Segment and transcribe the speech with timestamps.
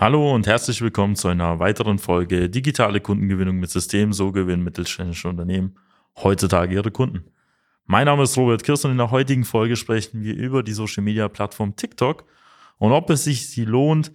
[0.00, 4.12] Hallo und herzlich willkommen zu einer weiteren Folge Digitale Kundengewinnung mit System.
[4.12, 5.76] So gewinnen mittelständische Unternehmen
[6.22, 7.24] heutzutage ihre Kunden.
[7.84, 11.02] Mein Name ist Robert Kirsten und in der heutigen Folge sprechen wir über die Social
[11.02, 12.24] Media Plattform TikTok
[12.78, 14.12] und ob es sich sie lohnt,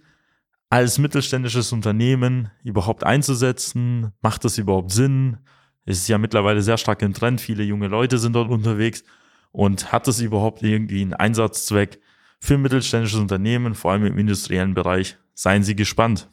[0.70, 4.10] als mittelständisches Unternehmen überhaupt einzusetzen.
[4.22, 5.36] Macht das überhaupt Sinn?
[5.84, 7.42] Es ist ja mittlerweile sehr stark im Trend.
[7.42, 9.04] Viele junge Leute sind dort unterwegs.
[9.52, 12.00] Und hat es überhaupt irgendwie einen Einsatzzweck
[12.40, 15.18] für mittelständisches Unternehmen, vor allem im industriellen Bereich?
[15.36, 16.28] Seien Sie gespannt.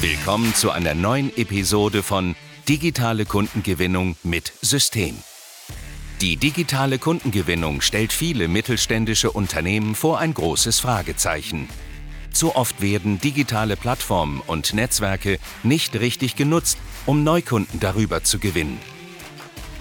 [0.00, 2.36] Willkommen zu einer neuen Episode von
[2.68, 5.16] Digitale Kundengewinnung mit System.
[6.20, 11.68] Die digitale Kundengewinnung stellt viele mittelständische Unternehmen vor ein großes Fragezeichen.
[12.32, 18.78] Zu oft werden digitale Plattformen und Netzwerke nicht richtig genutzt, um Neukunden darüber zu gewinnen.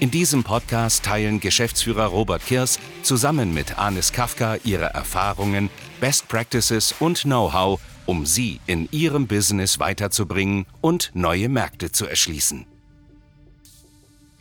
[0.00, 6.94] In diesem Podcast teilen Geschäftsführer Robert Kirs zusammen mit Anis Kafka ihre Erfahrungen, Best Practices
[7.00, 12.64] und Know-how, um sie in ihrem Business weiterzubringen und neue Märkte zu erschließen.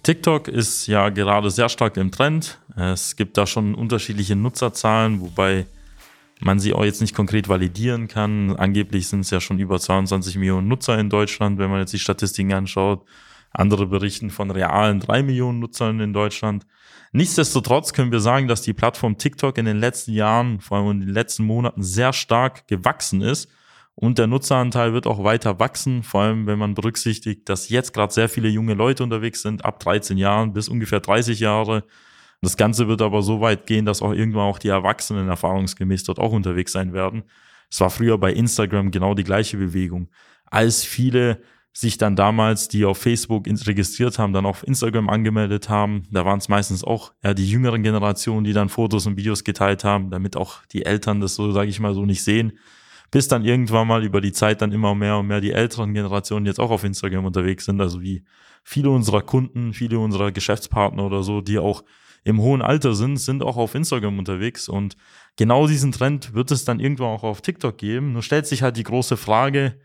[0.04, 2.60] TikTok ist ja gerade sehr stark im Trend.
[2.76, 5.66] Es gibt da schon unterschiedliche Nutzerzahlen, wobei
[6.40, 8.56] man sie auch jetzt nicht konkret validieren kann.
[8.56, 12.00] Angeblich sind es ja schon über 22 Millionen Nutzer in Deutschland, wenn man jetzt die
[12.00, 13.02] Statistiken anschaut.
[13.52, 16.66] Andere berichten von realen drei Millionen Nutzern in Deutschland.
[17.12, 21.00] Nichtsdestotrotz können wir sagen, dass die Plattform TikTok in den letzten Jahren, vor allem in
[21.02, 23.50] den letzten Monaten, sehr stark gewachsen ist.
[23.96, 28.14] Und der Nutzeranteil wird auch weiter wachsen, vor allem wenn man berücksichtigt, dass jetzt gerade
[28.14, 31.84] sehr viele junge Leute unterwegs sind, ab 13 Jahren bis ungefähr 30 Jahre.
[32.42, 36.20] Das Ganze wird aber so weit gehen, dass auch irgendwann auch die Erwachsenen erfahrungsgemäß dort
[36.20, 37.24] auch unterwegs sein werden.
[37.72, 40.10] Es war früher bei Instagram genau die gleiche Bewegung.
[40.46, 41.42] Als viele
[41.80, 46.08] sich dann damals, die auf Facebook registriert haben, dann auf Instagram angemeldet haben.
[46.10, 49.84] Da waren es meistens auch ja, die jüngeren Generationen, die dann Fotos und Videos geteilt
[49.84, 52.54] haben, damit auch die Eltern das so, sage ich mal, so nicht sehen.
[53.12, 56.48] Bis dann irgendwann mal über die Zeit dann immer mehr und mehr die älteren Generationen
[56.48, 57.80] jetzt auch auf Instagram unterwegs sind.
[57.80, 58.24] Also wie
[58.64, 61.84] viele unserer Kunden, viele unserer Geschäftspartner oder so, die auch
[62.24, 64.68] im hohen Alter sind, sind auch auf Instagram unterwegs.
[64.68, 64.98] Und
[65.36, 68.14] genau diesen Trend wird es dann irgendwann auch auf TikTok geben.
[68.14, 69.76] Nur stellt sich halt die große Frage,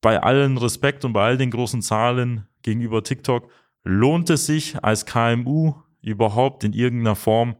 [0.00, 3.50] bei allen Respekt und bei all den großen Zahlen gegenüber TikTok,
[3.84, 7.56] lohnt es sich als KMU überhaupt in irgendeiner Form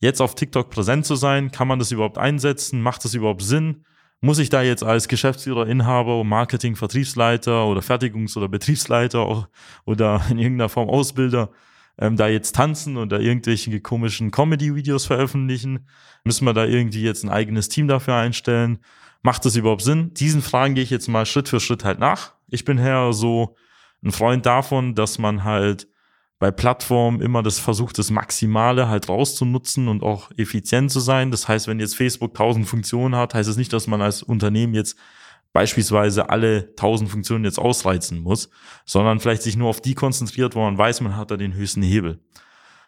[0.00, 1.50] jetzt auf TikTok präsent zu sein?
[1.50, 2.82] Kann man das überhaupt einsetzen?
[2.82, 3.84] Macht das überhaupt Sinn?
[4.20, 9.48] Muss ich da jetzt als Geschäftsführer, Inhaber, Marketing, Vertriebsleiter oder Fertigungs- oder Betriebsleiter
[9.84, 11.50] oder in irgendeiner Form Ausbilder
[11.98, 15.86] ähm, da jetzt tanzen oder irgendwelche komischen Comedy-Videos veröffentlichen?
[16.24, 18.78] Müssen wir da irgendwie jetzt ein eigenes Team dafür einstellen?
[19.24, 20.12] Macht das überhaupt Sinn?
[20.12, 22.34] Diesen Fragen gehe ich jetzt mal Schritt für Schritt halt nach.
[22.48, 23.56] Ich bin her so
[24.04, 25.88] ein Freund davon, dass man halt
[26.38, 31.30] bei Plattformen immer das versucht, das Maximale halt rauszunutzen und auch effizient zu sein.
[31.30, 34.22] Das heißt, wenn jetzt Facebook 1000 Funktionen hat, heißt es das nicht, dass man als
[34.22, 34.98] Unternehmen jetzt
[35.54, 38.50] beispielsweise alle 1000 Funktionen jetzt ausreizen muss,
[38.84, 41.80] sondern vielleicht sich nur auf die konzentriert, wo man weiß, man hat da den höchsten
[41.80, 42.20] Hebel.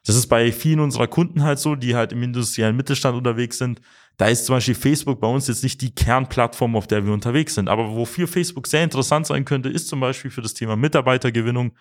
[0.05, 3.81] Das ist bei vielen unserer Kunden halt so, die halt im industriellen Mittelstand unterwegs sind.
[4.16, 7.54] Da ist zum Beispiel Facebook bei uns jetzt nicht die Kernplattform, auf der wir unterwegs
[7.54, 7.69] sind.
[7.69, 11.72] Aber wofür Facebook sehr interessant sein könnte, ist zum Beispiel für das Thema Mitarbeitergewinnung,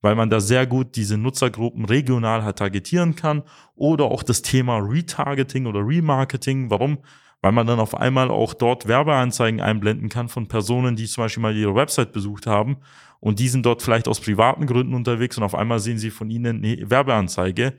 [0.00, 3.44] weil man da sehr gut diese Nutzergruppen regional halt targetieren kann.
[3.76, 6.70] Oder auch das Thema Retargeting oder Remarketing.
[6.70, 6.98] Warum?
[7.42, 11.42] Weil man dann auf einmal auch dort Werbeanzeigen einblenden kann von Personen, die zum Beispiel
[11.42, 12.78] mal ihre Website besucht haben
[13.20, 16.30] und die sind dort vielleicht aus privaten Gründen unterwegs und auf einmal sehen sie von
[16.30, 17.74] ihnen eine Werbeanzeige,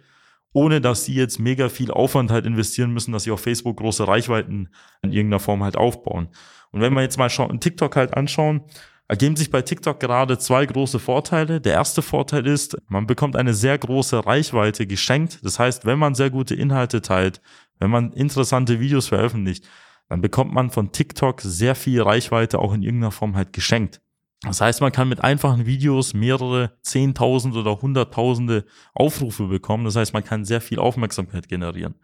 [0.54, 4.08] ohne dass sie jetzt mega viel Aufwand halt investieren müssen, dass sie auf Facebook große
[4.08, 4.70] Reichweiten
[5.02, 6.30] in irgendeiner Form halt aufbauen.
[6.72, 8.62] Und wenn wir jetzt mal schauen, TikTok halt anschauen,
[9.08, 11.60] ergeben sich bei TikTok gerade zwei große Vorteile.
[11.60, 15.40] Der erste Vorteil ist, man bekommt eine sehr große Reichweite geschenkt.
[15.44, 17.42] Das heißt, wenn man sehr gute Inhalte teilt,
[17.80, 19.68] wenn man interessante Videos veröffentlicht,
[20.10, 24.02] dann bekommt man von TikTok sehr viel Reichweite auch in irgendeiner Form halt geschenkt.
[24.44, 29.84] Das heißt, man kann mit einfachen Videos mehrere Zehntausend oder Hunderttausende Aufrufe bekommen.
[29.84, 31.96] Das heißt, man kann sehr viel Aufmerksamkeit generieren.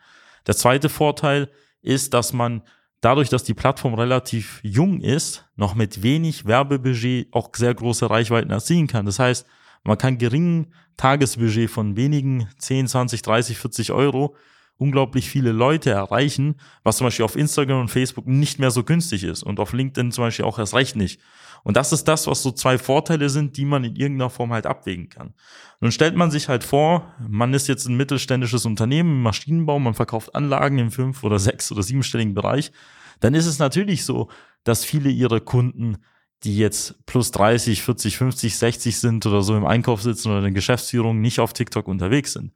[0.45, 1.49] Der zweite Vorteil
[1.81, 2.61] ist, dass man
[2.99, 8.51] dadurch, dass die Plattform relativ jung ist, noch mit wenig Werbebudget auch sehr große Reichweiten
[8.51, 9.05] erzielen kann.
[9.05, 9.45] Das heißt,
[9.83, 14.35] man kann geringen Tagesbudget von wenigen 10, 20, 30, 40 Euro
[14.77, 19.23] unglaublich viele Leute erreichen, was zum Beispiel auf Instagram und Facebook nicht mehr so günstig
[19.23, 21.21] ist und auf LinkedIn zum Beispiel auch erst recht nicht.
[21.63, 24.65] Und das ist das, was so zwei Vorteile sind, die man in irgendeiner Form halt
[24.65, 25.33] abwägen kann.
[25.79, 30.35] Nun stellt man sich halt vor, man ist jetzt ein mittelständisches Unternehmen Maschinenbau, man verkauft
[30.35, 32.71] Anlagen im fünf- oder sechs- oder siebenstelligen Bereich,
[33.19, 34.29] dann ist es natürlich so,
[34.63, 35.97] dass viele ihrer Kunden
[36.45, 40.43] die jetzt plus 30, 40, 50, 60 sind oder so im Einkauf sitzen oder in
[40.43, 42.53] der Geschäftsführung nicht auf TikTok unterwegs sind.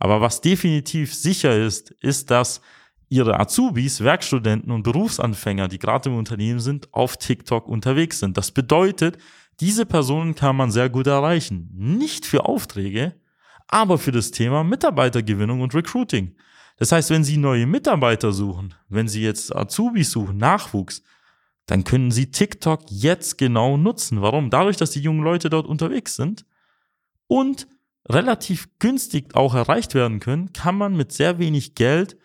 [0.00, 2.62] Aber was definitiv sicher ist, ist, dass
[3.10, 8.36] ihre Azubis, Werkstudenten und Berufsanfänger, die gerade im Unternehmen sind, auf TikTok unterwegs sind.
[8.36, 9.18] Das bedeutet,
[9.60, 11.68] diese Personen kann man sehr gut erreichen.
[11.74, 13.14] Nicht für Aufträge,
[13.68, 16.34] aber für das Thema Mitarbeitergewinnung und Recruiting.
[16.78, 21.02] Das heißt, wenn Sie neue Mitarbeiter suchen, wenn Sie jetzt Azubis suchen, Nachwuchs,
[21.66, 24.22] dann können Sie TikTok jetzt genau nutzen.
[24.22, 24.48] Warum?
[24.48, 26.46] Dadurch, dass die jungen Leute dort unterwegs sind
[27.26, 27.68] und
[28.08, 32.16] relativ günstig auch erreicht werden können, kann man mit sehr wenig Geld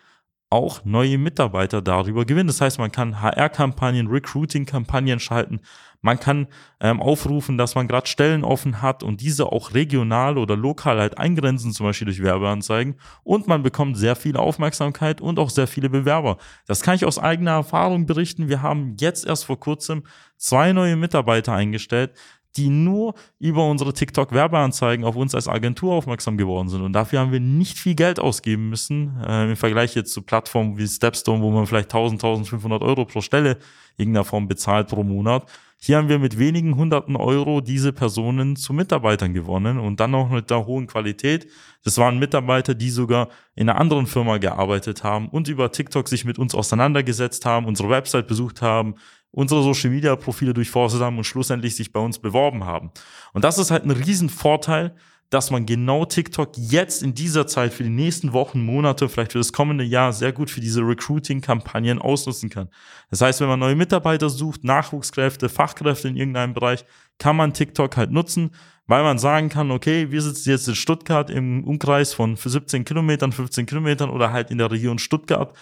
[0.48, 2.46] auch neue Mitarbeiter darüber gewinnen.
[2.46, 5.60] Das heißt, man kann HR-Kampagnen, Recruiting-Kampagnen schalten,
[6.06, 6.46] man kann
[6.78, 11.18] ähm, aufrufen, dass man gerade Stellen offen hat und diese auch regional oder lokal halt
[11.18, 12.94] eingrenzen, zum Beispiel durch Werbeanzeigen.
[13.24, 16.36] Und man bekommt sehr viel Aufmerksamkeit und auch sehr viele Bewerber.
[16.66, 18.48] Das kann ich aus eigener Erfahrung berichten.
[18.48, 20.04] Wir haben jetzt erst vor kurzem
[20.36, 22.12] zwei neue Mitarbeiter eingestellt,
[22.56, 26.82] die nur über unsere TikTok-Werbeanzeigen auf uns als Agentur aufmerksam geworden sind.
[26.82, 30.78] Und dafür haben wir nicht viel Geld ausgeben müssen, äh, im Vergleich jetzt zu Plattformen
[30.78, 33.58] wie Stepstone, wo man vielleicht 1000, 1500 Euro pro Stelle
[33.96, 35.46] irgendeiner Form bezahlt pro Monat.
[35.78, 40.30] Hier haben wir mit wenigen hunderten Euro diese Personen zu Mitarbeitern gewonnen und dann noch
[40.30, 41.46] mit der hohen Qualität.
[41.84, 46.24] Das waren Mitarbeiter, die sogar in einer anderen Firma gearbeitet haben und über TikTok sich
[46.24, 48.94] mit uns auseinandergesetzt haben, unsere Website besucht haben,
[49.36, 52.90] unsere Social Media Profile durchforstet haben und schlussendlich sich bei uns beworben haben.
[53.34, 54.96] Und das ist halt ein Riesenvorteil,
[55.28, 59.38] dass man genau TikTok jetzt in dieser Zeit für die nächsten Wochen, Monate, vielleicht für
[59.38, 62.70] das kommende Jahr sehr gut für diese Recruiting-Kampagnen ausnutzen kann.
[63.10, 66.84] Das heißt, wenn man neue Mitarbeiter sucht, Nachwuchskräfte, Fachkräfte in irgendeinem Bereich,
[67.18, 68.52] kann man TikTok halt nutzen,
[68.86, 73.32] weil man sagen kann, okay, wir sitzen jetzt in Stuttgart im Umkreis von 17 Kilometern,
[73.32, 75.52] 15 Kilometern oder halt in der Region Stuttgart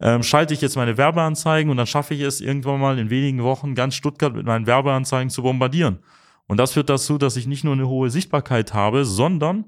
[0.00, 3.42] ähm, schalte ich jetzt meine Werbeanzeigen und dann schaffe ich es irgendwann mal in wenigen
[3.42, 5.98] Wochen ganz Stuttgart mit meinen Werbeanzeigen zu bombardieren.
[6.46, 9.66] Und das führt dazu, dass ich nicht nur eine hohe Sichtbarkeit habe, sondern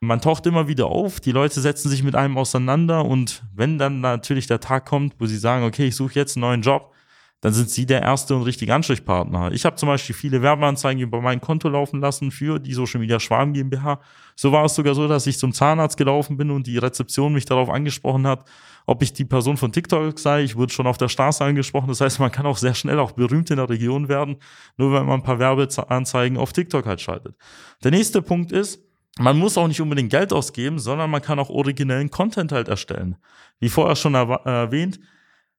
[0.00, 4.00] man taucht immer wieder auf, die Leute setzen sich mit einem auseinander und wenn dann
[4.00, 6.92] natürlich der Tag kommt, wo sie sagen, okay, ich suche jetzt einen neuen Job,
[7.42, 9.50] dann sind sie der erste und richtige Ansprechpartner.
[9.50, 13.18] Ich habe zum Beispiel viele Werbeanzeigen über mein Konto laufen lassen für die Social Media
[13.18, 14.00] Schwarm GmbH.
[14.36, 17.44] So war es sogar so, dass ich zum Zahnarzt gelaufen bin und die Rezeption mich
[17.44, 18.48] darauf angesprochen hat,
[18.86, 20.44] ob ich die Person von TikTok sei.
[20.44, 21.88] Ich wurde schon auf der Straße angesprochen.
[21.88, 24.36] Das heißt, man kann auch sehr schnell auch berühmt in der Region werden,
[24.76, 27.34] nur wenn man ein paar Werbeanzeigen auf TikTok halt schaltet.
[27.82, 28.84] Der nächste Punkt ist,
[29.18, 33.16] man muss auch nicht unbedingt Geld ausgeben, sondern man kann auch originellen Content halt erstellen.
[33.58, 35.00] Wie vorher schon erwähnt,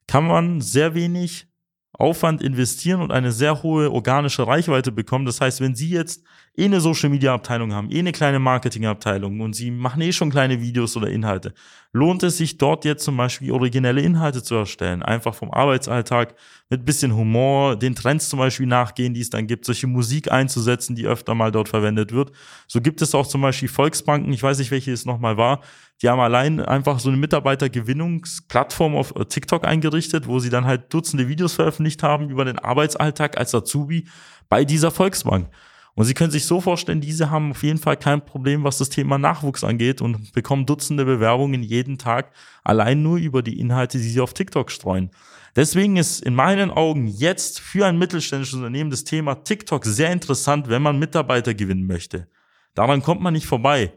[0.07, 1.47] kann man sehr wenig
[1.93, 5.25] Aufwand investieren und eine sehr hohe organische Reichweite bekommen.
[5.25, 6.23] Das heißt, wenn Sie jetzt
[6.55, 10.11] eh eine Social Media Abteilung haben, eh eine kleine Marketing Abteilung und Sie machen eh
[10.11, 11.53] schon kleine Videos oder Inhalte,
[11.93, 15.01] lohnt es sich dort jetzt zum Beispiel originelle Inhalte zu erstellen.
[15.01, 16.35] Einfach vom Arbeitsalltag
[16.69, 20.95] mit bisschen Humor, den Trends zum Beispiel nachgehen, die es dann gibt, solche Musik einzusetzen,
[20.95, 22.31] die öfter mal dort verwendet wird.
[22.67, 25.61] So gibt es auch zum Beispiel Volksbanken, ich weiß nicht, welche es nochmal war,
[26.01, 30.93] die haben allein einfach so eine Mitarbeitergewinnungsplattform auf äh, TikTok eingerichtet, wo sie dann halt
[30.93, 34.07] Dutzende Videos veröffentlicht haben über den Arbeitsalltag als Azubi
[34.49, 35.49] bei dieser Volksbank.
[35.95, 38.89] Und Sie können sich so vorstellen, diese haben auf jeden Fall kein Problem, was das
[38.89, 42.31] Thema Nachwuchs angeht und bekommen Dutzende Bewerbungen jeden Tag
[42.63, 45.11] allein nur über die Inhalte, die sie auf TikTok streuen.
[45.55, 50.67] Deswegen ist in meinen Augen jetzt für ein mittelständisches Unternehmen das Thema TikTok sehr interessant,
[50.67, 52.27] wenn man Mitarbeiter gewinnen möchte.
[52.73, 53.93] Daran kommt man nicht vorbei.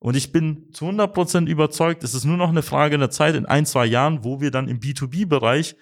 [0.00, 3.46] Und ich bin zu 100% überzeugt, es ist nur noch eine Frage der Zeit in
[3.46, 5.76] ein, zwei Jahren, wo wir dann im B2B-Bereich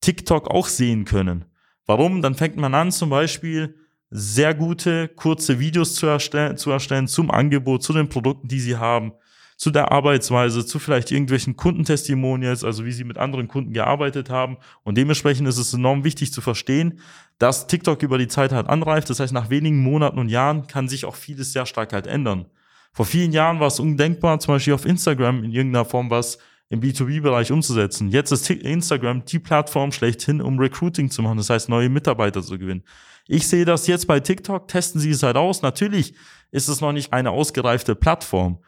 [0.00, 1.44] TikTok auch sehen können.
[1.84, 2.22] Warum?
[2.22, 3.74] Dann fängt man an, zum Beispiel
[4.14, 8.76] sehr gute, kurze Videos zu erstellen, zu erstellen zum Angebot, zu den Produkten, die sie
[8.76, 9.12] haben,
[9.56, 14.58] zu der Arbeitsweise, zu vielleicht irgendwelchen Kundentestimonials, also wie sie mit anderen Kunden gearbeitet haben.
[14.82, 17.00] Und dementsprechend ist es enorm wichtig zu verstehen,
[17.38, 19.08] dass TikTok über die Zeit halt anreift.
[19.08, 22.46] Das heißt, nach wenigen Monaten und Jahren kann sich auch vieles sehr stark halt ändern.
[22.92, 26.38] Vor vielen Jahren war es undenkbar, zum Beispiel auf Instagram in irgendeiner Form was
[26.72, 28.08] im B2B-Bereich umzusetzen.
[28.08, 32.58] Jetzt ist Instagram die Plattform schlechthin, um Recruiting zu machen, das heißt neue Mitarbeiter zu
[32.58, 32.82] gewinnen.
[33.28, 35.60] Ich sehe das jetzt bei TikTok, testen Sie es halt aus.
[35.60, 36.14] Natürlich
[36.50, 38.58] ist es noch nicht eine ausgereifte Plattform.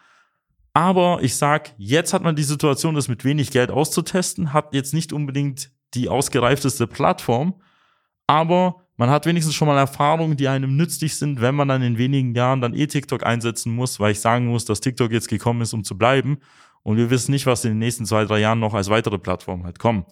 [0.74, 4.92] Aber ich sag, jetzt hat man die Situation, das mit wenig Geld auszutesten, hat jetzt
[4.92, 7.54] nicht unbedingt die ausgereifteste Plattform,
[8.26, 11.96] aber man hat wenigstens schon mal Erfahrungen, die einem nützlich sind, wenn man dann in
[11.96, 15.62] wenigen Jahren dann eh TikTok einsetzen muss, weil ich sagen muss, dass TikTok jetzt gekommen
[15.62, 16.38] ist, um zu bleiben
[16.84, 19.64] und wir wissen nicht, was in den nächsten zwei, drei Jahren noch als weitere Plattformen
[19.64, 20.04] halt kommen.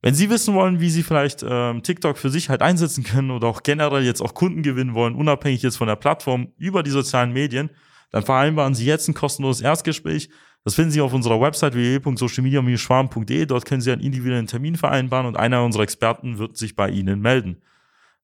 [0.00, 3.46] Wenn Sie wissen wollen, wie Sie vielleicht ähm, TikTok für sich halt einsetzen können oder
[3.48, 7.32] auch generell jetzt auch Kunden gewinnen wollen, unabhängig jetzt von der Plattform über die sozialen
[7.32, 7.70] Medien,
[8.10, 10.28] dann vereinbaren Sie jetzt ein kostenloses Erstgespräch.
[10.64, 13.46] Das finden Sie auf unserer Website www.socialmedia-schwarm.de.
[13.46, 17.20] Dort können Sie einen individuellen Termin vereinbaren und einer unserer Experten wird sich bei Ihnen
[17.20, 17.62] melden.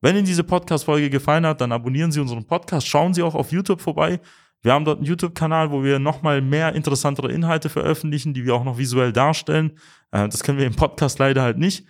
[0.00, 3.50] Wenn Ihnen diese Podcast-Folge gefallen hat, dann abonnieren Sie unseren Podcast, schauen Sie auch auf
[3.50, 4.20] YouTube vorbei.
[4.62, 8.64] Wir haben dort einen YouTube-Kanal, wo wir nochmal mehr interessantere Inhalte veröffentlichen, die wir auch
[8.64, 9.78] noch visuell darstellen.
[10.10, 11.86] Äh, das können wir im Podcast leider halt nicht.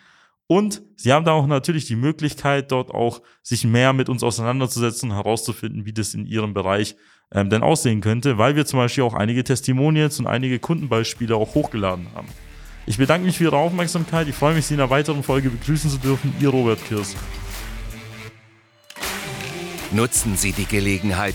[0.46, 5.12] Und Sie haben da auch natürlich die Möglichkeit, dort auch sich mehr mit uns auseinanderzusetzen,
[5.12, 6.96] herauszufinden, wie das in Ihrem Bereich
[7.32, 11.54] ähm, denn aussehen könnte, weil wir zum Beispiel auch einige Testimonials und einige Kundenbeispiele auch
[11.54, 12.28] hochgeladen haben.
[12.86, 14.28] Ich bedanke mich für Ihre Aufmerksamkeit.
[14.28, 16.34] Ich freue mich, Sie in einer weiteren Folge begrüßen zu dürfen.
[16.40, 17.14] Ihr Robert Kirs.
[19.92, 21.34] Nutzen Sie die Gelegenheit